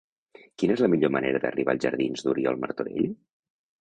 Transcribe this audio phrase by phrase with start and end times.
[0.61, 3.07] Quina és la millor manera d'arribar als jardins d'Oriol Martorell?